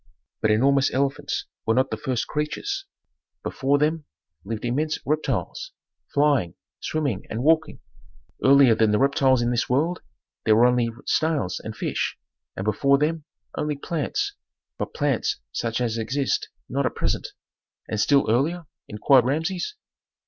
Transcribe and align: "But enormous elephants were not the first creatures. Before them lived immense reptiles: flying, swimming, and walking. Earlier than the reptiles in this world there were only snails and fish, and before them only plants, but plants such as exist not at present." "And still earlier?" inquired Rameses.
"But 0.41 0.49
enormous 0.49 0.91
elephants 0.91 1.45
were 1.63 1.75
not 1.75 1.91
the 1.91 1.95
first 1.95 2.25
creatures. 2.25 2.85
Before 3.43 3.77
them 3.77 4.05
lived 4.43 4.65
immense 4.65 4.97
reptiles: 5.05 5.73
flying, 6.11 6.55
swimming, 6.79 7.27
and 7.29 7.43
walking. 7.43 7.81
Earlier 8.43 8.73
than 8.73 8.89
the 8.89 8.97
reptiles 8.97 9.43
in 9.43 9.51
this 9.51 9.69
world 9.69 10.01
there 10.43 10.55
were 10.55 10.65
only 10.65 10.89
snails 11.05 11.61
and 11.63 11.77
fish, 11.77 12.17
and 12.57 12.65
before 12.65 12.97
them 12.97 13.25
only 13.55 13.75
plants, 13.77 14.33
but 14.79 14.95
plants 14.95 15.37
such 15.51 15.79
as 15.79 15.99
exist 15.99 16.49
not 16.67 16.87
at 16.87 16.95
present." 16.95 17.33
"And 17.87 17.99
still 17.99 18.27
earlier?" 18.27 18.65
inquired 18.87 19.25
Rameses. 19.25 19.75